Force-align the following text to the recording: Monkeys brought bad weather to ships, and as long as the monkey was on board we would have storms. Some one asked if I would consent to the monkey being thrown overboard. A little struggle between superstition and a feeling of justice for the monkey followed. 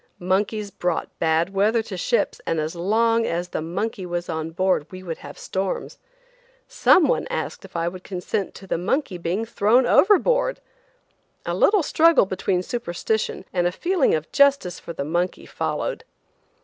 Monkeys 0.17 0.71
brought 0.71 1.09
bad 1.19 1.53
weather 1.53 1.83
to 1.83 1.95
ships, 1.95 2.41
and 2.47 2.59
as 2.59 2.75
long 2.75 3.27
as 3.27 3.49
the 3.49 3.61
monkey 3.61 4.03
was 4.03 4.29
on 4.29 4.49
board 4.49 4.91
we 4.91 5.03
would 5.03 5.19
have 5.19 5.37
storms. 5.37 5.99
Some 6.67 7.07
one 7.07 7.27
asked 7.29 7.63
if 7.65 7.75
I 7.75 7.87
would 7.87 8.03
consent 8.03 8.55
to 8.55 8.65
the 8.65 8.79
monkey 8.79 9.19
being 9.19 9.45
thrown 9.45 9.85
overboard. 9.85 10.59
A 11.45 11.53
little 11.53 11.83
struggle 11.83 12.25
between 12.25 12.63
superstition 12.63 13.45
and 13.53 13.67
a 13.67 13.71
feeling 13.71 14.15
of 14.15 14.31
justice 14.31 14.79
for 14.79 14.91
the 14.91 15.05
monkey 15.05 15.45
followed. 15.45 16.03